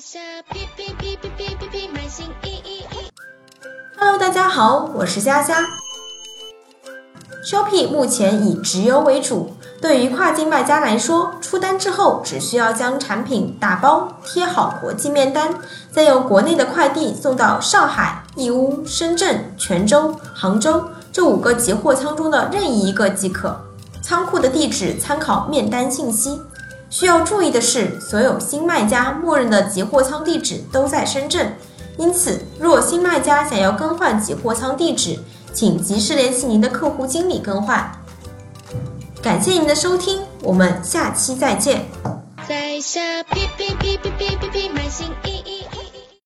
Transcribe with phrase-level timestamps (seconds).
[0.00, 0.18] 下
[0.50, 3.12] 哔哔哔哔哔哔哔，满心意意意。
[3.96, 5.64] Hello，大家好，我是佳佳。
[7.44, 15.54] Shopee 目前以直邮为主，对于跨境卖家来说，出单之后只需要将产品打包贴好国际面单，
[15.92, 20.82] 再由国内的快递送到上海、义乌、深圳、泉州、杭州
[21.12, 23.56] 这五个集货仓中的任意一个即可。
[24.02, 26.40] 仓库的地址参考面单信息。
[26.94, 31.52] 需要注意的是，所有新卖家默认的集货仓地址都在深圳，
[31.96, 35.18] 因此，若新卖家想要更换集货仓地址，
[35.52, 37.90] 请及时联系您的客户经理更换。
[39.20, 41.84] 感谢您的收听，我们下期再见。
[42.48, 43.00] 在下，